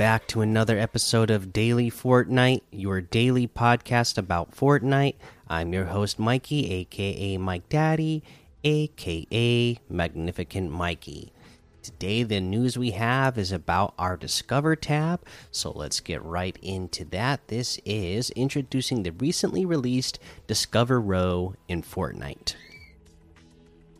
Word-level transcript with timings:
Back 0.00 0.26
to 0.28 0.40
another 0.40 0.78
episode 0.78 1.30
of 1.30 1.52
Daily 1.52 1.90
Fortnite, 1.90 2.62
your 2.70 3.02
daily 3.02 3.46
podcast 3.46 4.16
about 4.16 4.56
Fortnite. 4.56 5.16
I'm 5.46 5.74
your 5.74 5.84
host, 5.84 6.18
Mikey, 6.18 6.72
aka 6.72 7.36
Mike 7.36 7.68
Daddy, 7.68 8.22
aka 8.64 9.78
Magnificent 9.90 10.70
Mikey. 10.70 11.34
Today, 11.82 12.22
the 12.22 12.40
news 12.40 12.78
we 12.78 12.92
have 12.92 13.36
is 13.36 13.52
about 13.52 13.92
our 13.98 14.16
Discover 14.16 14.76
tab, 14.76 15.20
so 15.50 15.70
let's 15.70 16.00
get 16.00 16.24
right 16.24 16.56
into 16.62 17.04
that. 17.10 17.48
This 17.48 17.78
is 17.84 18.30
introducing 18.30 19.02
the 19.02 19.12
recently 19.12 19.66
released 19.66 20.18
Discover 20.46 20.98
row 20.98 21.56
in 21.68 21.82
Fortnite. 21.82 22.54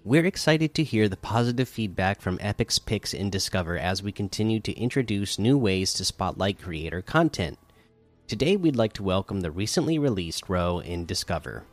We're 0.03 0.25
excited 0.25 0.73
to 0.75 0.83
hear 0.83 1.11
the 1.11 1.19
positive 1.19 1.69
feedback 1.69 2.23
from 2.23 2.39
Epic's 2.41 2.79
picks 2.79 3.13
in 3.13 3.29
Discover 3.29 3.77
as 3.77 4.03
we 4.03 4.13
continue 4.13 4.59
to 4.61 4.73
introduce 4.73 5.39
new 5.39 5.59
ways 5.59 5.93
to 5.93 6.07
spotlight 6.07 6.59
creator 6.59 7.03
content. 7.03 7.59
Today, 8.27 8.57
we'd 8.57 8.77
like 8.77 8.95
to 8.95 9.03
welcome 9.03 9.43
the 9.43 9.51
recently 9.51 9.99
released 9.99 10.49
row 10.49 10.79
in 10.79 11.05
Discover. 11.05 11.65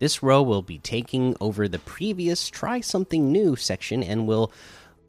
This 0.00 0.24
row 0.24 0.42
will 0.42 0.62
be 0.62 0.78
taking 0.78 1.36
over 1.40 1.68
the 1.68 1.78
previous 1.78 2.48
Try 2.48 2.80
Something 2.80 3.30
New 3.30 3.54
section 3.54 4.02
and 4.02 4.26
will 4.26 4.50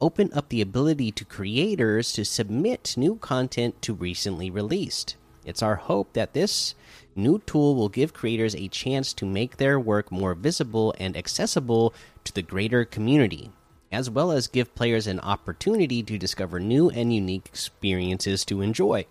open 0.00 0.32
up 0.32 0.48
the 0.48 0.60
ability 0.60 1.10
to 1.10 1.24
creators 1.24 2.12
to 2.12 2.24
submit 2.24 2.94
new 2.96 3.16
content 3.16 3.82
to 3.82 3.94
recently 3.94 4.48
released. 4.48 5.16
It's 5.44 5.62
our 5.62 5.74
hope 5.74 6.12
that 6.12 6.34
this 6.34 6.76
new 7.16 7.38
tool 7.40 7.74
will 7.74 7.88
give 7.88 8.14
creators 8.14 8.54
a 8.54 8.68
chance 8.68 9.12
to 9.14 9.26
make 9.26 9.56
their 9.56 9.78
work 9.78 10.10
more 10.10 10.34
visible 10.34 10.94
and 10.98 11.16
accessible 11.16 11.94
to 12.24 12.32
the 12.32 12.42
greater 12.42 12.84
community, 12.84 13.50
as 13.92 14.10
well 14.10 14.32
as 14.32 14.46
give 14.46 14.74
players 14.74 15.06
an 15.06 15.20
opportunity 15.20 16.02
to 16.02 16.18
discover 16.18 16.58
new 16.60 16.90
and 16.90 17.14
unique 17.14 17.46
experiences 17.46 18.44
to 18.44 18.60
enjoy. 18.60 19.06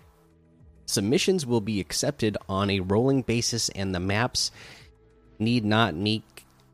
Submissions 0.86 1.46
will 1.46 1.60
be 1.60 1.80
accepted 1.80 2.36
on 2.48 2.70
a 2.70 2.80
rolling 2.80 3.22
basis, 3.22 3.68
and 3.70 3.94
the 3.94 4.00
maps 4.00 4.50
need 5.38 5.64
not 5.64 5.94
meet, 5.94 6.22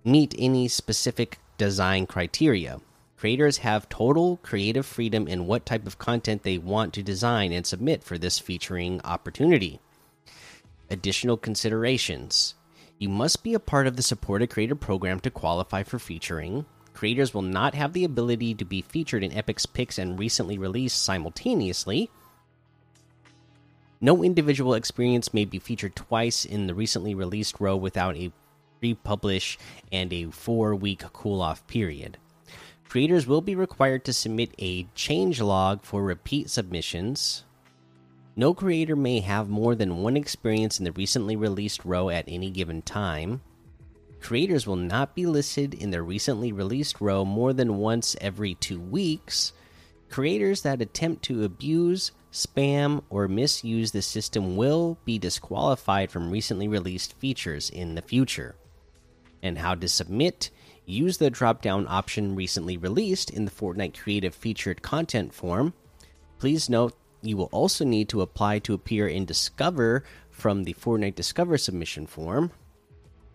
meet 0.04 0.34
any 0.38 0.66
specific 0.68 1.38
design 1.58 2.06
criteria. 2.06 2.80
Creators 3.16 3.58
have 3.58 3.88
total 3.88 4.38
creative 4.38 4.86
freedom 4.86 5.28
in 5.28 5.46
what 5.46 5.66
type 5.66 5.86
of 5.86 5.98
content 5.98 6.42
they 6.42 6.56
want 6.56 6.94
to 6.94 7.02
design 7.02 7.52
and 7.52 7.66
submit 7.66 8.02
for 8.02 8.16
this 8.16 8.38
featuring 8.38 9.00
opportunity. 9.04 9.78
Additional 10.90 11.36
considerations 11.36 12.54
you 13.00 13.08
must 13.08 13.42
be 13.42 13.54
a 13.54 13.58
part 13.58 13.86
of 13.86 13.96
the 13.96 14.02
supported 14.02 14.50
creator 14.50 14.74
program 14.74 15.20
to 15.20 15.30
qualify 15.30 15.82
for 15.82 15.98
featuring. 15.98 16.66
Creators 16.92 17.32
will 17.32 17.40
not 17.40 17.74
have 17.74 17.94
the 17.94 18.04
ability 18.04 18.54
to 18.54 18.64
be 18.66 18.82
featured 18.82 19.24
in 19.24 19.32
Epic's 19.32 19.64
picks 19.64 19.98
and 19.98 20.18
recently 20.18 20.58
released 20.58 21.00
simultaneously. 21.00 22.10
No 24.02 24.22
individual 24.22 24.74
experience 24.74 25.32
may 25.32 25.46
be 25.46 25.58
featured 25.58 25.96
twice 25.96 26.44
in 26.44 26.66
the 26.66 26.74
recently 26.74 27.14
released 27.14 27.58
row 27.58 27.74
without 27.74 28.16
a 28.16 28.32
pre 28.80 28.92
publish 28.92 29.58
and 29.90 30.12
a 30.12 30.26
four 30.26 30.74
week 30.74 31.02
cool 31.14 31.40
off 31.40 31.66
period. 31.66 32.18
Creators 32.86 33.26
will 33.26 33.40
be 33.40 33.54
required 33.54 34.04
to 34.04 34.12
submit 34.12 34.50
a 34.58 34.84
change 34.94 35.40
log 35.40 35.82
for 35.82 36.02
repeat 36.02 36.50
submissions. 36.50 37.44
No 38.36 38.54
creator 38.54 38.96
may 38.96 39.20
have 39.20 39.48
more 39.48 39.74
than 39.74 40.02
one 40.02 40.16
experience 40.16 40.78
in 40.78 40.84
the 40.84 40.92
recently 40.92 41.36
released 41.36 41.84
row 41.84 42.08
at 42.10 42.24
any 42.28 42.50
given 42.50 42.82
time. 42.82 43.42
Creators 44.20 44.66
will 44.66 44.76
not 44.76 45.14
be 45.14 45.26
listed 45.26 45.74
in 45.74 45.90
the 45.90 46.02
recently 46.02 46.52
released 46.52 47.00
row 47.00 47.24
more 47.24 47.52
than 47.52 47.78
once 47.78 48.16
every 48.20 48.54
two 48.54 48.80
weeks. 48.80 49.52
Creators 50.08 50.62
that 50.62 50.82
attempt 50.82 51.22
to 51.24 51.44
abuse, 51.44 52.12
spam, 52.32 53.02
or 53.10 53.28
misuse 53.28 53.92
the 53.92 54.02
system 54.02 54.56
will 54.56 54.98
be 55.04 55.18
disqualified 55.18 56.10
from 56.10 56.30
recently 56.30 56.68
released 56.68 57.18
features 57.18 57.70
in 57.70 57.94
the 57.94 58.02
future. 58.02 58.54
And 59.42 59.58
how 59.58 59.74
to 59.74 59.88
submit 59.88 60.50
use 60.84 61.18
the 61.18 61.30
drop 61.30 61.62
down 61.62 61.86
option 61.88 62.34
recently 62.34 62.76
released 62.76 63.30
in 63.30 63.44
the 63.44 63.50
Fortnite 63.50 63.98
Creative 63.98 64.34
Featured 64.34 64.82
Content 64.82 65.32
form. 65.32 65.72
Please 66.38 66.68
note 66.68 66.94
you 67.22 67.36
will 67.36 67.48
also 67.52 67.84
need 67.84 68.08
to 68.08 68.22
apply 68.22 68.58
to 68.60 68.74
appear 68.74 69.06
in 69.06 69.24
Discover 69.24 70.04
from 70.30 70.64
the 70.64 70.74
Fortnite 70.74 71.14
Discover 71.14 71.58
submission 71.58 72.06
form. 72.06 72.50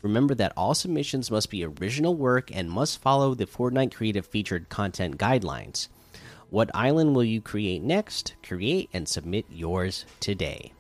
Remember 0.02 0.36
that 0.36 0.54
all 0.56 0.76
submissions 0.76 1.32
must 1.32 1.50
be 1.50 1.66
original 1.66 2.16
work 2.16 2.56
and 2.56 2.70
must 2.70 3.02
follow 3.02 3.34
the 3.34 3.46
Fortnite 3.46 3.94
Creative 3.94 4.26
Featured 4.26 4.70
Content 4.70 5.18
guidelines. 5.18 5.88
What 6.50 6.70
island 6.76 7.16
will 7.16 7.24
you 7.24 7.42
create 7.42 7.82
next? 7.82 8.36
Create 8.44 8.90
and 8.94 9.10
submit 9.10 9.46
yours 9.50 10.06
today. 10.20 10.74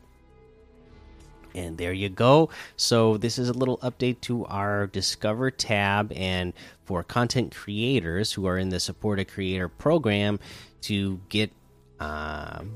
And 1.55 1.77
there 1.77 1.93
you 1.93 2.09
go. 2.09 2.49
So, 2.75 3.17
this 3.17 3.39
is 3.39 3.49
a 3.49 3.53
little 3.53 3.77
update 3.77 4.19
to 4.21 4.45
our 4.45 4.87
Discover 4.87 5.51
tab. 5.51 6.11
And 6.11 6.53
for 6.83 7.01
content 7.01 7.55
creators 7.55 8.33
who 8.33 8.45
are 8.45 8.57
in 8.57 8.69
the 8.69 8.79
Supported 8.79 9.25
Creator 9.25 9.69
program 9.69 10.39
to 10.81 11.19
get 11.29 11.51
um, 11.99 12.73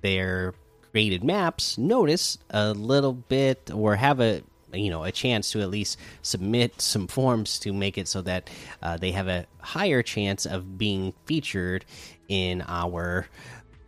their 0.00 0.54
created 0.90 1.22
maps, 1.24 1.78
notice 1.78 2.38
a 2.50 2.72
little 2.72 3.12
bit 3.12 3.70
or 3.72 3.96
have 3.96 4.20
a 4.20 4.42
you 4.72 4.90
know 4.90 5.04
a 5.04 5.12
chance 5.12 5.50
to 5.52 5.60
at 5.60 5.70
least 5.70 5.98
submit 6.22 6.80
some 6.80 7.06
forms 7.06 7.58
to 7.58 7.72
make 7.72 7.96
it 7.96 8.06
so 8.06 8.20
that 8.22 8.50
uh, 8.82 8.96
they 8.96 9.12
have 9.12 9.28
a 9.28 9.46
higher 9.60 10.02
chance 10.02 10.44
of 10.44 10.76
being 10.76 11.14
featured 11.24 11.84
in 12.28 12.62
our 12.68 13.26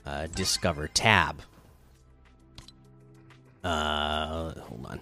uh, 0.06 0.26
Discover 0.34 0.88
tab. 0.88 1.42
Uh 3.62 4.54
hold 4.60 4.86
on. 4.86 5.00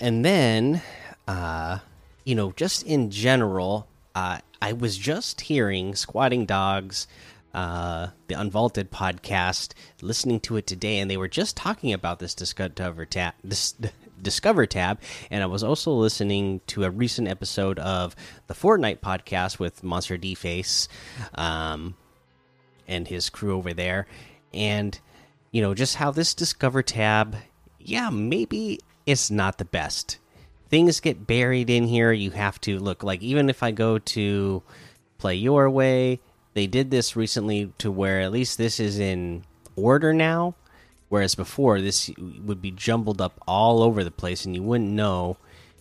And 0.00 0.24
then 0.24 0.80
uh 1.28 1.78
you 2.24 2.34
know 2.34 2.52
just 2.52 2.82
in 2.84 3.10
general 3.10 3.86
uh 4.14 4.38
i 4.60 4.72
was 4.72 4.96
just 4.98 5.42
hearing 5.42 5.92
SquattingDog's 5.92 7.06
uh 7.54 8.08
the 8.26 8.34
unvaulted 8.34 8.90
podcast 8.90 9.72
listening 10.02 10.40
to 10.40 10.56
it 10.56 10.66
today 10.66 10.98
and 10.98 11.10
they 11.10 11.16
were 11.16 11.28
just 11.28 11.56
talking 11.56 11.92
about 11.92 12.18
this 12.18 12.34
discover 12.34 13.06
tab 13.06 13.34
this 13.42 13.74
discover 14.22 14.66
tab 14.66 15.00
and 15.30 15.42
i 15.42 15.46
was 15.46 15.62
also 15.62 15.92
listening 15.92 16.60
to 16.66 16.84
a 16.84 16.90
recent 16.90 17.28
episode 17.28 17.78
of 17.78 18.14
the 18.46 18.54
fortnite 18.54 18.98
podcast 18.98 19.58
with 19.58 19.82
MonsterDface 19.82 20.88
um 21.34 21.94
and 22.86 23.08
his 23.08 23.30
crew 23.30 23.56
over 23.56 23.72
there 23.72 24.06
and 24.52 24.98
you 25.54 25.62
know, 25.62 25.72
just 25.72 25.94
how 25.94 26.10
this 26.10 26.34
Discover 26.34 26.82
tab, 26.82 27.36
yeah, 27.78 28.10
maybe 28.10 28.80
it's 29.06 29.30
not 29.30 29.58
the 29.58 29.64
best. 29.64 30.18
Things 30.68 30.98
get 30.98 31.28
buried 31.28 31.70
in 31.70 31.86
here. 31.86 32.10
You 32.10 32.32
have 32.32 32.60
to 32.62 32.80
look 32.80 33.04
like 33.04 33.22
even 33.22 33.48
if 33.48 33.62
I 33.62 33.70
go 33.70 34.00
to 34.00 34.64
play 35.18 35.36
your 35.36 35.70
way, 35.70 36.18
they 36.54 36.66
did 36.66 36.90
this 36.90 37.16
recently 37.16 37.72
to 37.78 37.90
where 37.90 38.20
at 38.20 38.32
least 38.32 38.58
this 38.58 38.80
is 38.80 38.98
in 38.98 39.44
order 39.76 40.12
now, 40.12 40.54
whereas 41.08 41.34
before 41.34 41.80
this 41.80 42.10
would 42.18 42.62
be 42.62 42.70
jumbled 42.70 43.20
up 43.20 43.40
all 43.46 43.82
over 43.82 44.02
the 44.02 44.10
place 44.10 44.44
and 44.44 44.54
you 44.54 44.62
wouldn't 44.62 44.90
know 44.90 45.36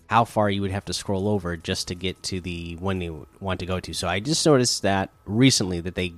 how 0.08 0.26
far 0.26 0.50
you 0.50 0.62
would 0.62 0.72
have 0.72 0.86
to 0.86 0.94
scroll 0.94 1.28
over 1.28 1.56
just 1.56 1.88
to 1.88 1.96
get 1.96 2.22
to 2.24 2.42
the 2.42 2.76
one 2.76 3.02
you 3.02 3.26
want 3.40 3.60
to 3.60 3.66
go 3.66 3.80
to. 3.80 3.94
So 3.94 4.08
I 4.08 4.20
just 4.20 4.46
noticed 4.46 4.82
that 4.82 5.10
recently 5.26 5.80
that 5.82 5.96
they 5.96 6.14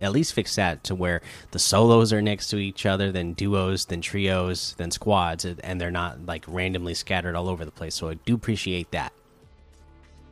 at 0.00 0.12
least 0.12 0.32
fix 0.32 0.56
that 0.56 0.84
to 0.84 0.94
where 0.94 1.20
the 1.50 1.58
solos 1.58 2.12
are 2.12 2.22
next 2.22 2.48
to 2.48 2.56
each 2.56 2.86
other, 2.86 3.10
then 3.10 3.32
duos, 3.32 3.86
then 3.86 4.00
trios, 4.00 4.74
then 4.78 4.90
squads, 4.90 5.44
and 5.44 5.80
they're 5.80 5.90
not 5.90 6.26
like 6.26 6.44
randomly 6.46 6.94
scattered 6.94 7.34
all 7.34 7.48
over 7.48 7.64
the 7.64 7.70
place. 7.70 7.94
So 7.94 8.08
I 8.08 8.14
do 8.14 8.34
appreciate 8.34 8.90
that. 8.92 9.12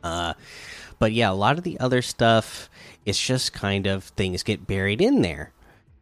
Uh, 0.03 0.33
but 0.99 1.11
yeah, 1.11 1.29
a 1.29 1.33
lot 1.33 1.57
of 1.57 1.63
the 1.63 1.79
other 1.79 2.01
stuff, 2.01 2.69
it's 3.05 3.19
just 3.19 3.53
kind 3.53 3.87
of 3.87 4.03
things 4.03 4.43
get 4.43 4.65
buried 4.67 5.01
in 5.01 5.21
there. 5.21 5.51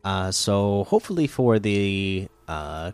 Uh, 0.04 0.32
so 0.32 0.84
hopefully 0.86 1.28
for 1.28 1.60
the 1.60 2.28
uh, 2.48 2.92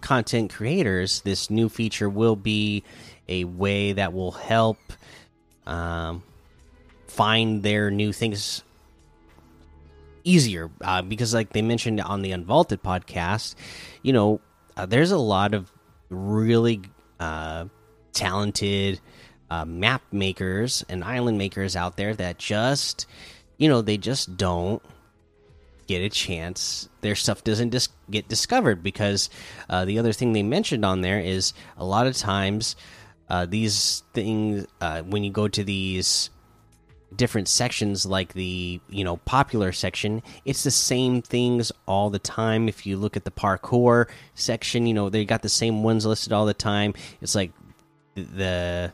content 0.00 0.52
creators, 0.52 1.22
this 1.22 1.50
new 1.50 1.68
feature 1.68 2.08
will 2.08 2.36
be 2.36 2.84
a 3.28 3.44
way 3.44 3.92
that 3.92 4.12
will 4.12 4.32
help 4.32 4.78
um, 5.66 6.22
find 7.06 7.62
their 7.62 7.90
new 7.90 8.12
things 8.12 8.62
easier 10.24 10.70
uh, 10.82 11.02
because 11.02 11.34
like 11.34 11.52
they 11.52 11.62
mentioned 11.62 12.00
on 12.00 12.22
the 12.22 12.30
unvaulted 12.30 12.78
podcast 12.82 13.54
you 14.02 14.12
know 14.12 14.40
uh, 14.76 14.86
there's 14.86 15.10
a 15.10 15.18
lot 15.18 15.52
of 15.52 15.70
really 16.08 16.80
uh, 17.20 17.66
talented 18.12 19.00
uh, 19.54 19.64
map 19.64 20.02
makers 20.10 20.84
and 20.88 21.04
island 21.04 21.38
makers 21.38 21.76
out 21.76 21.96
there 21.96 22.14
that 22.14 22.38
just 22.38 23.06
you 23.56 23.68
know 23.68 23.82
they 23.82 23.96
just 23.96 24.36
don't 24.36 24.82
get 25.86 26.00
a 26.00 26.08
chance. 26.08 26.88
Their 27.02 27.14
stuff 27.14 27.44
doesn't 27.44 27.68
dis 27.68 27.88
get 28.10 28.28
discovered 28.28 28.82
because 28.82 29.30
uh, 29.70 29.84
the 29.84 29.98
other 29.98 30.12
thing 30.12 30.32
they 30.32 30.42
mentioned 30.42 30.84
on 30.84 31.02
there 31.02 31.20
is 31.20 31.52
a 31.76 31.84
lot 31.84 32.06
of 32.06 32.16
times 32.16 32.74
uh, 33.28 33.46
these 33.46 34.02
things 34.12 34.66
when 35.06 35.22
you 35.22 35.30
go 35.30 35.46
to 35.46 35.62
these 35.62 36.30
different 37.14 37.46
sections 37.46 38.04
like 38.04 38.32
the 38.32 38.80
you 38.88 39.04
know 39.04 39.18
popular 39.18 39.70
section 39.70 40.20
it's 40.44 40.64
the 40.64 40.70
same 40.70 41.22
things 41.22 41.70
all 41.86 42.10
the 42.10 42.18
time. 42.18 42.68
If 42.68 42.86
you 42.86 42.96
look 42.96 43.16
at 43.16 43.24
the 43.24 43.30
parkour 43.30 44.08
section 44.34 44.86
you 44.86 44.94
know 44.94 45.10
they 45.10 45.24
got 45.24 45.42
the 45.42 45.48
same 45.48 45.84
ones 45.84 46.04
listed 46.04 46.32
all 46.32 46.46
the 46.46 46.54
time. 46.54 46.94
It's 47.20 47.36
like 47.36 47.52
the 48.16 48.92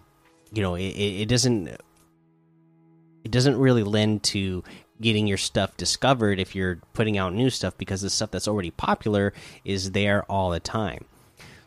you 0.53 0.63
know 0.63 0.75
it, 0.75 0.83
it 0.83 1.29
doesn't 1.29 1.69
it 1.69 3.31
doesn't 3.31 3.59
really 3.59 3.83
lend 3.83 4.23
to 4.23 4.65
getting 5.01 5.27
your 5.27 5.39
stuff 5.39 5.77
discovered 5.77 6.39
if 6.39 6.55
you're 6.55 6.77
putting 6.93 7.17
out 7.17 7.33
new 7.33 7.51
stuff 7.51 7.77
because 7.79 8.03
the 8.03 8.11
stuff 8.11 8.31
that's 8.31 8.49
already 8.49 8.71
popular 8.71 9.33
is 9.65 9.93
there 9.93 10.25
all 10.25 10.51
the 10.51 10.61
time 10.61 11.05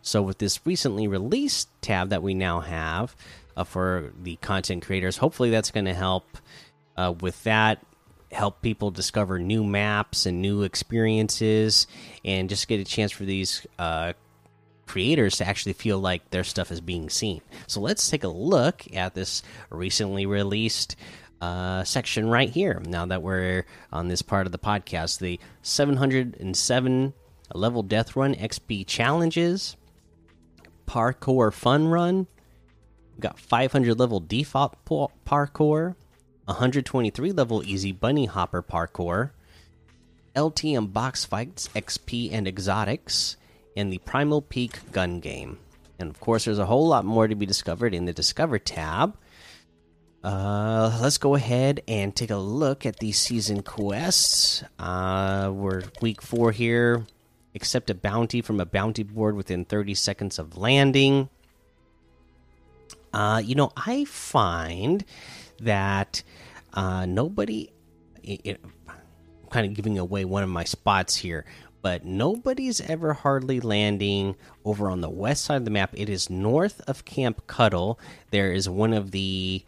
so 0.01 0.21
with 0.21 0.37
this 0.37 0.59
recently 0.65 1.07
released 1.07 1.69
tab 1.81 2.09
that 2.09 2.21
we 2.21 2.33
now 2.33 2.59
have 2.59 3.15
uh, 3.55 3.63
for 3.63 4.13
the 4.21 4.35
content 4.37 4.85
creators. 4.85 5.17
Hopefully, 5.17 5.49
that's 5.49 5.71
going 5.71 5.85
to 5.85 5.93
help 5.93 6.37
uh, 6.97 7.13
with 7.19 7.41
that. 7.43 7.83
Help 8.31 8.63
people 8.63 8.89
discover 8.89 9.37
new 9.37 9.63
maps 9.63 10.25
and 10.25 10.41
new 10.41 10.63
experiences, 10.63 11.85
and 12.25 12.49
just 12.49 12.67
get 12.67 12.79
a 12.79 12.83
chance 12.83 13.11
for 13.11 13.25
these 13.25 13.67
uh, 13.77 14.13
creators 14.93 15.37
to 15.37 15.47
actually 15.47 15.73
feel 15.73 15.97
like 15.97 16.29
their 16.29 16.43
stuff 16.43 16.71
is 16.71 16.79
being 16.79 17.09
seen. 17.09 17.41
So 17.65 17.81
let's 17.81 18.11
take 18.11 18.23
a 18.23 18.27
look 18.27 18.85
at 18.93 19.15
this 19.15 19.41
recently 19.71 20.27
released 20.27 20.95
uh, 21.41 21.83
section 21.83 22.29
right 22.29 22.51
here. 22.51 22.79
Now 22.85 23.07
that 23.07 23.23
we're 23.23 23.65
on 23.91 24.07
this 24.07 24.21
part 24.21 24.45
of 24.45 24.51
the 24.51 24.59
podcast, 24.59 25.17
the 25.17 25.39
707 25.63 27.13
level 27.55 27.81
death 27.81 28.15
run 28.15 28.35
XP 28.35 28.85
challenges, 28.85 29.75
parkour 30.85 31.51
fun 31.51 31.87
run, 31.87 32.27
we 33.15 33.21
got 33.21 33.39
500 33.39 33.97
level 33.97 34.19
default 34.19 34.77
parkour, 34.85 35.95
123 36.45 37.31
level 37.31 37.63
easy 37.63 37.91
bunny 37.91 38.25
hopper 38.25 38.61
parkour, 38.61 39.31
LTM 40.35 40.93
box 40.93 41.25
fights, 41.25 41.67
XP 41.69 42.31
and 42.31 42.47
exotics, 42.47 43.37
and 43.75 43.91
the 43.91 43.97
Primal 43.99 44.41
Peak 44.41 44.91
gun 44.91 45.19
game. 45.19 45.59
And 45.99 46.09
of 46.09 46.19
course, 46.19 46.45
there's 46.45 46.59
a 46.59 46.65
whole 46.65 46.87
lot 46.87 47.05
more 47.05 47.27
to 47.27 47.35
be 47.35 47.45
discovered 47.45 47.93
in 47.93 48.05
the 48.05 48.13
Discover 48.13 48.59
tab. 48.59 49.15
Uh, 50.23 50.97
let's 51.01 51.17
go 51.17 51.35
ahead 51.35 51.81
and 51.87 52.15
take 52.15 52.29
a 52.29 52.37
look 52.37 52.85
at 52.85 52.99
these 52.99 53.17
season 53.17 53.61
quests. 53.61 54.63
Uh, 54.79 55.51
we're 55.53 55.83
week 56.01 56.21
four 56.21 56.51
here. 56.51 57.05
Accept 57.55 57.89
a 57.89 57.95
bounty 57.95 58.41
from 58.41 58.59
a 58.59 58.65
bounty 58.65 59.03
board 59.03 59.35
within 59.35 59.65
30 59.65 59.93
seconds 59.93 60.39
of 60.39 60.57
landing. 60.57 61.29
Uh, 63.13 63.41
you 63.43 63.53
know, 63.53 63.71
I 63.75 64.05
find 64.05 65.05
that 65.61 66.23
uh, 66.73 67.05
nobody. 67.05 67.69
It, 68.23 68.41
it, 68.43 68.61
I'm 68.87 69.49
kind 69.49 69.67
of 69.67 69.73
giving 69.73 69.99
away 69.99 70.25
one 70.25 70.41
of 70.41 70.49
my 70.49 70.63
spots 70.63 71.15
here, 71.15 71.45
but 71.83 72.05
nobody's 72.05 72.79
ever 72.79 73.11
hardly 73.11 73.59
landing 73.59 74.35
over 74.63 74.89
on 74.89 75.01
the 75.01 75.09
west 75.09 75.43
side 75.43 75.57
of 75.57 75.65
the 75.65 75.71
map. 75.71 75.93
It 75.93 76.09
is 76.09 76.29
north 76.29 76.81
of 76.87 77.03
Camp 77.03 77.45
Cuddle. 77.45 77.99
There 78.31 78.53
is 78.53 78.69
one 78.69 78.93
of 78.93 79.11
the 79.11 79.65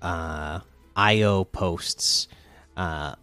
uh, 0.00 0.60
IO 0.96 1.44
posts 1.44 2.26
uh, 2.78 3.14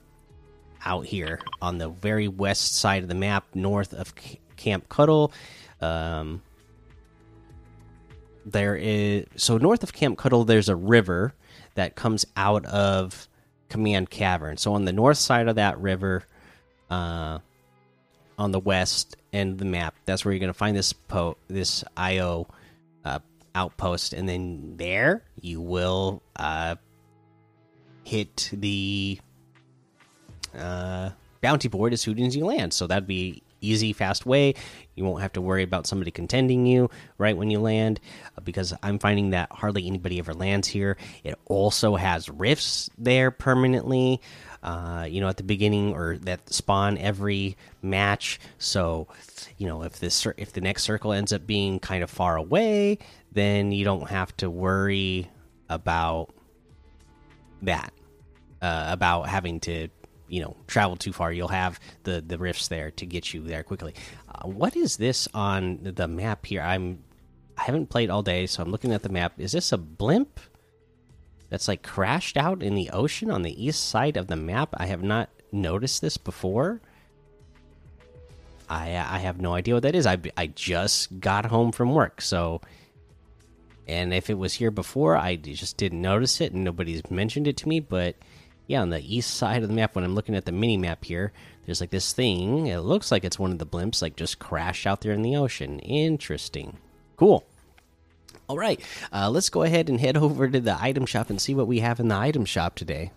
out 0.85 1.07
here 1.07 1.39
on 1.59 1.79
the 1.79 1.89
very 1.89 2.27
west 2.27 2.75
side 2.75 3.01
of 3.01 3.09
the 3.09 3.15
map, 3.15 3.47
north 3.55 3.93
of 3.95 4.13
C 4.21 4.39
Camp 4.57 4.89
Cuddle. 4.89 5.33
Um, 5.81 6.43
there 8.45 8.75
is 8.75 9.25
so 9.35 9.57
north 9.57 9.81
of 9.81 9.91
Camp 9.91 10.19
Cuddle, 10.19 10.45
there's 10.45 10.69
a 10.69 10.75
river 10.75 11.33
that 11.73 11.95
comes 11.95 12.27
out 12.37 12.63
of 12.67 13.27
Command 13.69 14.11
Cavern. 14.11 14.57
So 14.57 14.75
on 14.75 14.85
the 14.85 14.93
north 14.93 15.17
side 15.17 15.47
of 15.47 15.55
that 15.55 15.79
river, 15.79 16.23
uh, 16.91 17.39
on 18.37 18.51
the 18.51 18.59
west 18.59 19.15
end 19.33 19.53
of 19.53 19.57
the 19.59 19.65
map, 19.65 19.95
that's 20.05 20.25
where 20.25 20.33
you're 20.33 20.39
going 20.39 20.47
to 20.47 20.53
find 20.53 20.75
this 20.75 20.93
po 20.93 21.37
this 21.47 21.83
IO 21.95 22.47
uh, 23.03 23.19
outpost, 23.53 24.13
and 24.13 24.27
then 24.27 24.75
there 24.77 25.23
you 25.39 25.61
will 25.61 26.21
uh, 26.35 26.75
hit 28.03 28.49
the 28.53 29.19
uh, 30.57 31.09
bounty 31.41 31.67
board 31.67 31.93
as 31.93 32.01
soon 32.01 32.19
as 32.19 32.35
you 32.35 32.45
land. 32.45 32.73
So 32.73 32.87
that'd 32.87 33.07
be 33.07 33.43
easy, 33.61 33.93
fast 33.93 34.25
way. 34.25 34.53
You 34.95 35.03
won't 35.03 35.21
have 35.21 35.33
to 35.33 35.41
worry 35.41 35.63
about 35.63 35.87
somebody 35.87 36.11
contending 36.11 36.65
you 36.65 36.89
right 37.17 37.35
when 37.35 37.49
you 37.49 37.59
land 37.59 37.99
uh, 38.37 38.41
because 38.41 38.73
I'm 38.83 38.99
finding 38.99 39.31
that 39.31 39.51
hardly 39.51 39.87
anybody 39.87 40.19
ever 40.19 40.33
lands 40.33 40.67
here. 40.67 40.97
It 41.23 41.37
also 41.45 41.95
has 41.95 42.29
rifts 42.29 42.89
there 42.97 43.31
permanently. 43.31 44.21
Uh, 44.65 45.05
you 45.07 45.21
know, 45.21 45.29
at 45.29 45.37
the 45.37 45.43
beginning 45.43 45.93
or 45.93 46.17
that 46.17 46.51
spawn 46.51 46.97
every 46.97 47.55
match. 47.83 48.39
So, 48.57 49.07
you 49.59 49.67
know, 49.67 49.83
if 49.83 49.99
this 49.99 50.25
if 50.37 50.53
the 50.53 50.61
next 50.61 50.81
circle 50.81 51.13
ends 51.13 51.31
up 51.31 51.45
being 51.45 51.77
kind 51.79 52.01
of 52.03 52.09
far 52.09 52.35
away, 52.35 52.97
then 53.31 53.71
you 53.71 53.85
don't 53.85 54.09
have 54.09 54.35
to 54.37 54.49
worry 54.49 55.29
about 55.69 56.33
that. 57.61 57.93
Uh, 58.59 58.87
about 58.87 59.27
having 59.27 59.59
to 59.59 59.87
you 60.27 60.41
know 60.41 60.55
travel 60.65 60.95
too 60.95 61.13
far 61.13 61.31
you'll 61.31 61.49
have 61.49 61.79
the 62.01 62.23
the 62.25 62.37
rifts 62.37 62.67
there 62.67 62.89
to 62.89 63.05
get 63.05 63.31
you 63.31 63.41
there 63.41 63.61
quickly 63.61 63.93
uh, 64.33 64.47
what 64.47 64.75
is 64.75 64.97
this 64.97 65.27
on 65.35 65.77
the 65.83 66.07
map 66.07 66.47
here 66.47 66.61
i'm 66.61 66.97
i 67.59 67.63
haven't 67.63 67.89
played 67.89 68.09
all 68.09 68.23
day 68.23 68.47
so 68.47 68.63
i'm 68.63 68.71
looking 68.71 68.91
at 68.91 69.03
the 69.03 69.09
map 69.09 69.33
is 69.37 69.51
this 69.51 69.71
a 69.71 69.77
blimp 69.77 70.39
that's 71.55 71.69
like 71.69 71.81
crashed 71.81 72.35
out 72.35 72.61
in 72.61 72.75
the 72.75 72.89
ocean 72.89 73.31
on 73.31 73.41
the 73.41 73.65
east 73.65 73.87
side 73.87 74.17
of 74.17 74.27
the 74.27 74.35
map 74.35 74.69
i 74.75 74.85
have 74.85 75.01
not 75.01 75.29
noticed 75.53 76.01
this 76.01 76.17
before 76.17 76.81
i 78.69 78.89
i 78.89 79.19
have 79.19 79.39
no 79.39 79.53
idea 79.53 79.73
what 79.73 79.83
that 79.83 79.95
is 79.95 80.05
i 80.05 80.17
i 80.35 80.47
just 80.47 81.17
got 81.21 81.45
home 81.45 81.71
from 81.71 81.93
work 81.93 82.19
so 82.19 82.59
and 83.87 84.13
if 84.13 84.29
it 84.29 84.37
was 84.37 84.55
here 84.55 84.69
before 84.69 85.15
i 85.15 85.37
just 85.37 85.77
didn't 85.77 86.01
notice 86.01 86.41
it 86.41 86.51
and 86.51 86.61
nobody's 86.61 87.09
mentioned 87.09 87.47
it 87.47 87.55
to 87.55 87.69
me 87.69 87.79
but 87.79 88.17
yeah, 88.67 88.81
on 88.81 88.89
the 88.89 89.15
east 89.15 89.35
side 89.35 89.61
of 89.61 89.69
the 89.69 89.75
map, 89.75 89.95
when 89.95 90.03
I'm 90.03 90.15
looking 90.15 90.35
at 90.35 90.45
the 90.45 90.51
mini 90.51 90.77
map 90.77 91.05
here, 91.05 91.31
there's 91.65 91.81
like 91.81 91.91
this 91.91 92.13
thing. 92.13 92.67
It 92.67 92.79
looks 92.79 93.11
like 93.11 93.23
it's 93.23 93.37
one 93.37 93.51
of 93.51 93.59
the 93.59 93.65
blimps, 93.65 94.01
like 94.01 94.15
just 94.15 94.39
crashed 94.39 94.87
out 94.87 95.01
there 95.01 95.13
in 95.13 95.21
the 95.21 95.35
ocean. 95.35 95.79
Interesting. 95.79 96.77
Cool. 97.15 97.45
All 98.47 98.57
right, 98.57 98.79
uh, 99.11 99.29
let's 99.29 99.49
go 99.49 99.63
ahead 99.63 99.89
and 99.89 99.99
head 99.99 100.17
over 100.17 100.47
to 100.47 100.59
the 100.59 100.77
item 100.79 101.05
shop 101.05 101.29
and 101.29 101.41
see 101.41 101.55
what 101.55 101.67
we 101.67 101.79
have 101.79 101.99
in 101.99 102.07
the 102.07 102.15
item 102.15 102.45
shop 102.45 102.75
today. 102.75 103.11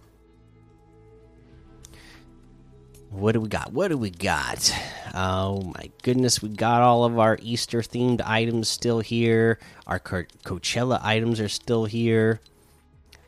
What 3.11 3.33
do 3.33 3.41
we 3.41 3.49
got? 3.49 3.73
What 3.73 3.89
do 3.89 3.97
we 3.97 4.11
got? 4.11 4.73
Oh 5.15 5.63
my 5.75 5.91
goodness, 6.03 6.43
we 6.43 6.51
got 6.51 6.83
all 6.83 7.05
of 7.05 7.19
our 7.19 7.39
Easter 7.43 7.81
themed 7.81 8.21
items 8.25 8.69
still 8.69 9.01
here. 9.01 9.59
Our 9.87 9.99
Coachella 9.99 11.01
items 11.03 11.41
are 11.41 11.49
still 11.49 11.87
here. 11.87 12.41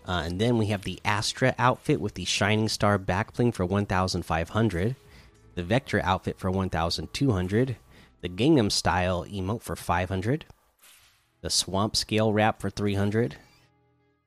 Uh, 0.07 0.23
and 0.25 0.41
then 0.41 0.59
we 0.59 0.67
have 0.67 0.83
the 0.83 1.01
Astra 1.05 1.55
outfit 1.59 2.01
with 2.01 2.15
the 2.15 2.25
Shining 2.25 2.69
Star 2.69 2.99
backbling 2.99 3.55
for 3.55 3.65
1,500. 3.65 4.97
The 5.55 5.63
Vector 5.63 6.01
outfit 6.03 6.39
for 6.39 6.51
1,200. 6.51 7.77
The 8.21 8.29
Gangnam 8.29 8.71
Style 8.71 9.25
emote 9.25 9.63
for 9.63 9.77
500. 9.77 10.45
The 11.43 11.51
Swamp 11.51 11.97
Scale 11.97 12.35
wrap 12.35 12.61
for 12.61 12.69
300. 12.69 13.37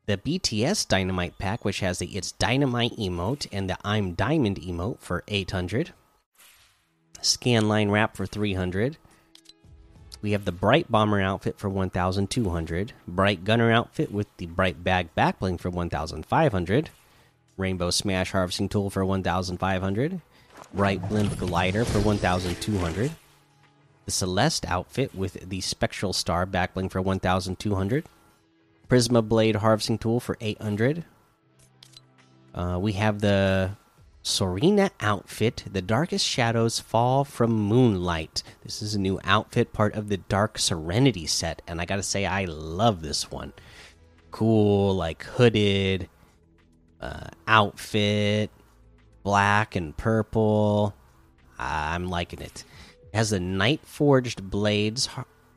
The 0.08 0.18
BTS 0.18 0.88
Dynamite 0.88 1.38
pack, 1.38 1.64
which 1.64 1.80
has 1.82 2.00
the 2.00 2.08
It's 2.08 2.32
Dynamite 2.32 2.98
emote 2.98 3.48
and 3.52 3.70
the 3.70 3.78
I'm 3.84 4.14
Diamond 4.14 4.60
emote 4.60 5.00
for 5.00 5.24
800. 5.28 5.94
Scanline 7.22 7.92
wrap 7.92 8.18
for 8.18 8.26
300. 8.26 8.98
We 10.24 10.32
have 10.32 10.46
the 10.46 10.52
Bright 10.52 10.92
Bomber 10.92 11.22
outfit 11.22 11.60
for 11.60 11.70
1,200, 11.70 12.94
Bright 13.08 13.44
Gunner 13.44 13.72
outfit 13.72 14.12
with 14.12 14.28
the 14.38 14.48
Bright 14.48 14.84
Bag 14.84 15.14
backbling 15.16 15.60
for 15.60 15.70
1,500, 15.70 16.90
Rainbow 17.58 17.90
Smash 17.92 18.32
Harvesting 18.32 18.70
Tool 18.70 18.90
for 18.90 19.06
1,500, 19.06 20.22
Bright 20.74 21.08
Blimp 21.10 21.38
Glider 21.38 21.86
for 21.86 22.00
1,200, 22.00 23.12
the 24.06 24.12
Celeste 24.12 24.66
outfit 24.66 25.16
with 25.16 25.50
the 25.50 25.62
Spectral 25.62 26.14
Star 26.14 26.46
backbling 26.46 26.92
for 26.92 27.02
1,200, 27.02 28.06
Prisma 28.90 29.28
Blade 29.28 29.58
Harvesting 29.58 29.98
Tool 29.98 30.20
for 30.20 30.38
800. 30.42 31.06
Uh, 32.54 32.78
we 32.80 32.94
have 32.94 33.22
the 33.22 33.72
Sorana 34.24 34.92
outfit. 35.00 35.64
The 35.72 35.82
darkest 35.82 36.26
shadows 36.26 36.80
fall 36.80 37.24
from 37.24 37.52
moonlight. 37.52 38.44
This 38.64 38.82
is 38.82 38.96
a 38.96 39.00
new 39.00 39.20
outfit, 39.24 39.74
part 39.74 39.96
of 39.96 40.10
the 40.10 40.18
Dark 40.18 40.58
Serenity 40.58 41.26
set, 41.26 41.62
and 41.68 41.82
I 41.82 41.86
gotta 41.86 42.04
say, 42.04 42.26
I 42.26 42.46
love 42.46 43.02
this 43.02 43.32
one. 43.32 43.54
Cool, 44.32 44.96
like 44.96 45.24
hooded 45.24 46.10
uh, 47.02 47.28
outfit, 47.48 48.50
black 49.24 49.76
and 49.76 49.96
purple. 49.96 50.96
I'm 51.60 52.08
liking 52.08 52.42
it. 52.42 52.64
It 53.14 53.18
has 53.18 53.30
the 53.30 53.40
night 53.40 53.82
forged 53.86 54.50
blades 54.50 55.08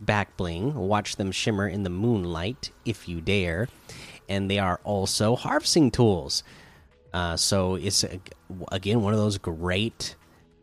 back 0.01 0.37
bling. 0.37 0.75
Watch 0.75 1.17
them 1.17 1.33
shimmer 1.33 1.67
in 1.67 1.83
the 1.83 1.91
moonlight 1.91 2.71
if 2.85 3.09
you 3.09 3.21
dare. 3.21 3.69
And 4.29 4.51
they 4.51 4.59
are 4.59 4.81
also 4.85 5.37
harvesting 5.37 5.91
tools. 5.91 6.43
Uh, 7.13 7.37
so 7.37 7.77
it's 7.77 8.05
again 8.71 9.01
one 9.01 9.15
of 9.15 9.19
those 9.19 9.39
great 9.39 10.17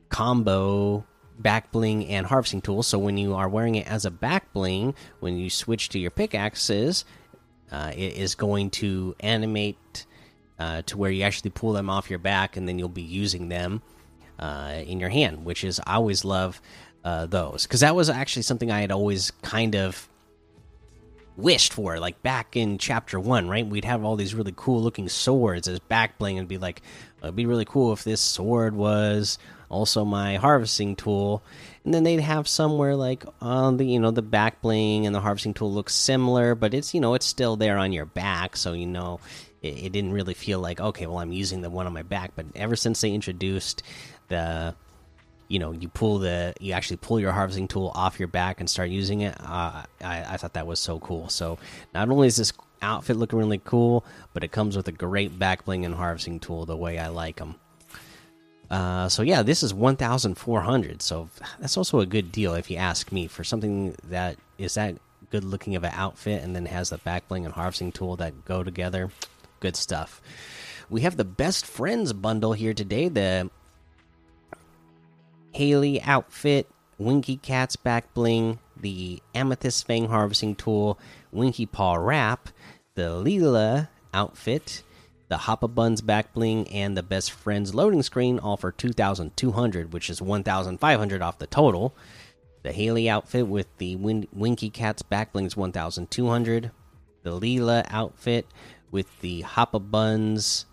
combo 0.09 1.03
back 1.39 1.71
bling 1.71 2.05
and 2.07 2.27
harvesting 2.27 2.61
tools. 2.61 2.85
So 2.85 2.99
when 2.99 3.17
you 3.17 3.33
are 3.33 3.49
wearing 3.49 3.75
it 3.75 3.87
as 3.87 4.05
a 4.05 4.11
back 4.11 4.53
bling, 4.53 4.93
when 5.19 5.37
you 5.37 5.49
switch 5.49 5.89
to 5.89 5.99
your 5.99 6.11
pickaxes, 6.11 7.05
uh, 7.71 7.91
it 7.95 8.13
is 8.13 8.35
going 8.35 8.69
to 8.69 9.15
animate 9.19 10.05
uh, 10.59 10.83
to 10.83 10.97
where 10.97 11.09
you 11.09 11.23
actually 11.23 11.49
pull 11.49 11.73
them 11.73 11.89
off 11.89 12.09
your 12.11 12.19
back, 12.19 12.55
and 12.55 12.67
then 12.67 12.77
you'll 12.77 12.87
be 12.87 13.01
using 13.01 13.49
them 13.49 13.81
in 14.39 14.99
your 14.99 15.09
hand, 15.09 15.45
which 15.45 15.63
is 15.63 15.79
I 15.85 15.95
always 15.95 16.25
love 16.25 16.61
uh, 17.03 17.25
those. 17.25 17.63
Because 17.63 17.81
that 17.81 17.95
was 17.95 18.09
actually 18.09 18.43
something 18.43 18.71
I 18.71 18.81
had 18.81 18.91
always 18.91 19.31
kind 19.41 19.75
of 19.75 20.07
wished 21.35 21.73
for 21.73 21.99
like 21.99 22.21
back 22.21 22.55
in 22.55 22.77
chapter 22.77 23.19
one 23.19 23.49
right? 23.49 23.65
We'd 23.65 23.85
have 23.85 24.03
all 24.03 24.15
these 24.15 24.35
really 24.35 24.53
cool 24.55 24.81
looking 24.81 25.09
swords 25.09 25.67
as 25.67 25.79
back 25.79 26.17
bling 26.17 26.37
and 26.37 26.47
be 26.47 26.57
like 26.57 26.81
it'd 27.21 27.35
be 27.35 27.45
really 27.45 27.65
cool 27.65 27.93
if 27.93 28.03
this 28.03 28.21
sword 28.21 28.75
was 28.75 29.39
also 29.69 30.05
my 30.05 30.35
harvesting 30.35 30.95
tool. 30.95 31.41
And 31.83 31.93
then 31.93 32.03
they'd 32.03 32.19
have 32.19 32.47
somewhere 32.47 32.95
like 32.95 33.25
on 33.41 33.77
the 33.77 33.85
you 33.85 33.99
know 33.99 34.11
the 34.11 34.21
back 34.21 34.61
bling 34.61 35.05
and 35.05 35.15
the 35.15 35.21
harvesting 35.21 35.53
tool 35.53 35.73
looks 35.73 35.95
similar 35.95 36.53
but 36.55 36.73
it's 36.73 36.93
you 36.93 37.01
know 37.01 37.15
it's 37.15 37.25
still 37.25 37.55
there 37.55 37.77
on 37.77 37.91
your 37.91 38.05
back. 38.05 38.55
So 38.55 38.73
you 38.73 38.85
know 38.85 39.19
it 39.63 39.93
didn't 39.93 40.11
really 40.11 40.33
feel 40.33 40.59
like 40.59 40.81
okay 40.81 41.07
well 41.07 41.19
i'm 41.19 41.31
using 41.31 41.61
the 41.61 41.69
one 41.69 41.87
on 41.87 41.93
my 41.93 42.03
back. 42.03 42.33
But 42.35 42.45
ever 42.55 42.75
since 42.75 43.01
they 43.01 43.11
introduced 43.11 43.81
the 44.27 44.75
you 45.47 45.59
know 45.59 45.71
you 45.71 45.87
pull 45.87 46.19
the 46.19 46.53
you 46.59 46.73
actually 46.73 46.97
pull 46.97 47.19
your 47.19 47.31
harvesting 47.31 47.67
tool 47.67 47.91
off 47.95 48.19
your 48.19 48.27
back 48.27 48.59
and 48.59 48.69
start 48.69 48.89
using 48.89 49.21
it. 49.21 49.35
Uh, 49.39 49.83
I, 50.01 50.25
I 50.29 50.37
thought 50.37 50.53
that 50.53 50.67
was 50.67 50.79
so 50.79 50.99
cool. 50.99 51.29
So 51.29 51.57
not 51.93 52.09
only 52.09 52.27
is 52.27 52.37
this 52.37 52.53
outfit 52.81 53.15
looking 53.15 53.39
really 53.39 53.61
cool 53.63 54.03
but 54.33 54.43
it 54.43 54.51
comes 54.51 54.75
with 54.75 54.89
a 54.89 54.91
great 54.91 55.39
back 55.39 55.63
bling 55.63 55.85
and 55.85 55.95
harvesting 55.95 56.37
tool 56.37 56.65
the 56.65 56.75
way 56.75 56.99
i 56.99 57.07
like 57.07 57.37
them 57.37 57.55
uh, 58.69 59.07
so 59.07 59.21
yeah 59.21 59.41
this 59.41 59.63
is 59.63 59.73
1400 59.73 61.01
so 61.01 61.29
that's 61.61 61.77
also 61.77 62.01
a 62.01 62.05
good 62.05 62.29
deal 62.29 62.53
if 62.55 62.69
you 62.69 62.75
ask 62.75 63.09
me 63.09 63.25
for 63.25 63.45
something 63.45 63.95
that 64.09 64.35
is 64.57 64.73
that 64.73 64.97
good 65.33 65.43
looking 65.43 65.75
of 65.75 65.83
an 65.83 65.91
outfit 65.95 66.43
and 66.43 66.55
then 66.55 66.67
has 66.67 66.91
the 66.91 66.97
back 66.99 67.27
bling 67.27 67.43
and 67.43 67.55
harvesting 67.55 67.91
tool 67.91 68.15
that 68.15 68.45
go 68.45 68.63
together? 68.63 69.09
Good 69.61 69.75
stuff. 69.75 70.21
We 70.91 71.01
have 71.01 71.17
the 71.17 71.25
best 71.25 71.65
friends 71.65 72.13
bundle 72.13 72.53
here 72.53 72.75
today 72.75 73.07
the 73.07 73.49
Haley 75.53 76.01
outfit, 76.01 76.67
Winky 76.97 77.37
Cat's 77.37 77.75
back 77.75 78.13
bling, 78.13 78.59
the 78.75 79.21
Amethyst 79.35 79.85
Fang 79.85 80.07
harvesting 80.07 80.55
tool, 80.55 80.99
Winky 81.31 81.65
Paw 81.65 81.95
wrap, 81.95 82.49
the 82.95 83.09
Leelah 83.09 83.87
outfit, 84.13 84.83
the 85.29 85.37
Hoppa 85.37 85.73
Buns 85.73 86.01
back 86.01 86.33
bling, 86.33 86.67
and 86.69 86.95
the 86.97 87.03
Best 87.03 87.31
Friends 87.31 87.73
loading 87.73 88.03
screen, 88.03 88.39
all 88.39 88.57
for 88.57 88.71
2,200, 88.71 89.93
which 89.93 90.09
is 90.09 90.21
1,500 90.21 91.21
off 91.21 91.39
the 91.39 91.47
total. 91.47 91.95
The 92.63 92.71
Haley 92.71 93.09
outfit 93.09 93.47
with 93.47 93.67
the 93.77 93.95
Win 93.95 94.27
Winky 94.31 94.69
Cat's 94.69 95.01
back 95.01 95.33
bling 95.33 95.45
is 95.45 95.57
1,200. 95.57 96.71
The 97.23 97.39
Leelah 97.39 97.85
outfit 97.89 98.47
with 98.91 99.21
the 99.21 99.43
Hoppa 99.43 99.79
Buns 99.79 100.65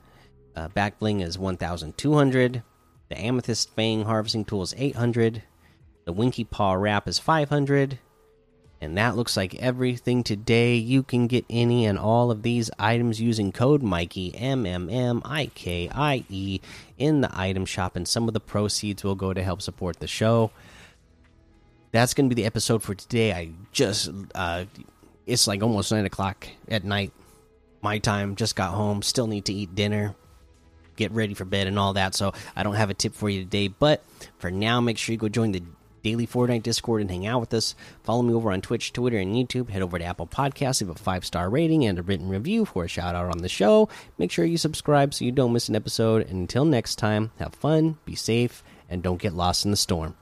uh, 0.54 0.68
back 0.68 0.98
bling 0.98 1.20
is 1.20 1.38
1,200. 1.38 2.62
The 3.10 3.18
Amethyst 3.18 3.74
Fang 3.74 4.04
harvesting 4.04 4.44
tool 4.44 4.62
is 4.62 4.72
800. 4.78 5.42
The 6.04 6.12
Winky 6.12 6.44
Paw 6.44 6.74
wrap 6.74 7.08
is 7.08 7.18
500. 7.18 7.98
And 8.80 8.96
that 8.96 9.16
looks 9.16 9.36
like 9.36 9.56
everything 9.56 10.22
today. 10.22 10.76
You 10.76 11.02
can 11.02 11.26
get 11.26 11.44
any 11.50 11.84
and 11.86 11.98
all 11.98 12.30
of 12.30 12.42
these 12.42 12.70
items 12.78 13.20
using 13.20 13.50
code 13.52 13.82
Mikey 13.82 14.34
M 14.34 14.64
M 14.64 14.88
M 14.88 15.20
I 15.24 15.46
K 15.46 15.90
I 15.92 16.24
E 16.30 16.60
in 16.96 17.20
the 17.20 17.30
item 17.38 17.66
shop, 17.66 17.94
and 17.94 18.08
some 18.08 18.26
of 18.26 18.32
the 18.32 18.40
proceeds 18.40 19.04
will 19.04 19.16
go 19.16 19.34
to 19.34 19.42
help 19.42 19.60
support 19.60 19.98
the 19.98 20.06
show. 20.06 20.50
That's 21.90 22.14
going 22.14 22.30
to 22.30 22.34
be 22.34 22.40
the 22.40 22.46
episode 22.46 22.82
for 22.82 22.94
today. 22.94 23.32
I 23.32 23.50
just, 23.72 24.08
uh, 24.34 24.64
it's 25.26 25.46
like 25.46 25.62
almost 25.62 25.92
nine 25.92 26.06
o'clock 26.06 26.46
at 26.68 26.84
night, 26.84 27.12
my 27.82 27.98
time. 27.98 28.34
Just 28.36 28.56
got 28.56 28.70
home, 28.70 29.02
still 29.02 29.26
need 29.26 29.44
to 29.46 29.52
eat 29.52 29.74
dinner 29.74 30.14
get 31.00 31.12
ready 31.12 31.34
for 31.34 31.44
bed 31.44 31.66
and 31.66 31.78
all 31.78 31.94
that. 31.94 32.14
So 32.14 32.32
I 32.54 32.62
don't 32.62 32.74
have 32.74 32.90
a 32.90 32.94
tip 32.94 33.14
for 33.14 33.28
you 33.28 33.40
today. 33.40 33.68
But 33.68 34.04
for 34.38 34.50
now, 34.50 34.80
make 34.80 34.98
sure 34.98 35.12
you 35.12 35.18
go 35.18 35.28
join 35.28 35.52
the 35.52 35.62
daily 36.02 36.26
Fortnite 36.26 36.62
Discord 36.62 37.00
and 37.00 37.10
hang 37.10 37.26
out 37.26 37.40
with 37.40 37.54
us. 37.54 37.74
Follow 38.04 38.22
me 38.22 38.34
over 38.34 38.52
on 38.52 38.60
Twitch, 38.60 38.92
Twitter, 38.92 39.18
and 39.18 39.34
YouTube. 39.34 39.70
Head 39.70 39.82
over 39.82 39.98
to 39.98 40.04
Apple 40.04 40.26
Podcasts, 40.26 40.80
leave 40.80 40.90
a 40.90 40.94
five 40.94 41.24
star 41.24 41.48
rating 41.50 41.84
and 41.84 41.98
a 41.98 42.02
written 42.02 42.28
review 42.28 42.64
for 42.64 42.84
a 42.84 42.88
shout 42.88 43.14
out 43.14 43.30
on 43.30 43.38
the 43.38 43.48
show. 43.48 43.88
Make 44.18 44.30
sure 44.30 44.44
you 44.44 44.58
subscribe 44.58 45.14
so 45.14 45.24
you 45.24 45.32
don't 45.32 45.52
miss 45.52 45.68
an 45.68 45.76
episode. 45.76 46.22
And 46.28 46.40
until 46.40 46.64
next 46.64 46.96
time, 46.96 47.32
have 47.38 47.54
fun, 47.54 47.98
be 48.04 48.14
safe, 48.14 48.62
and 48.88 49.02
don't 49.02 49.20
get 49.20 49.34
lost 49.34 49.64
in 49.64 49.70
the 49.70 49.76
storm. 49.76 50.14